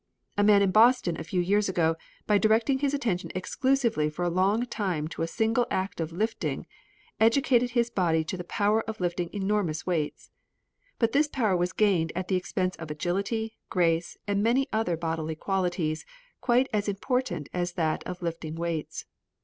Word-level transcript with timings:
A 0.35 0.43
man 0.43 0.63
in 0.63 0.71
Boston 0.71 1.15
a 1.19 1.23
few 1.23 1.39
years 1.39 1.69
ago, 1.69 1.95
by 2.25 2.39
directing 2.39 2.79
his 2.79 2.91
attention 2.91 3.29
exclusively 3.35 4.09
for 4.09 4.25
a 4.25 4.31
long 4.33 4.65
time 4.65 5.07
to 5.09 5.21
the 5.21 5.27
single 5.27 5.67
act 5.69 5.99
of 5.99 6.11
lifting, 6.11 6.65
educated 7.19 7.69
his 7.77 7.91
body 7.91 8.23
to 8.23 8.35
the 8.35 8.43
power 8.43 8.81
of 8.89 8.99
lifting 8.99 9.29
enormous 9.31 9.85
weights. 9.85 10.31
But 10.97 11.11
this 11.11 11.27
power 11.27 11.55
was 11.55 11.71
gained 11.71 12.11
at 12.15 12.29
the 12.29 12.35
expense 12.35 12.75
of 12.77 12.89
agility, 12.89 13.57
grace, 13.69 14.17
and 14.25 14.41
many 14.41 14.67
other 14.73 14.97
bodily 14.97 15.35
qualities 15.35 16.03
quite 16.39 16.67
as 16.73 16.89
important 16.89 17.47
as 17.53 17.73
that 17.73 18.01
of 18.07 18.23
lifting 18.23 18.55
weights. 18.55 19.05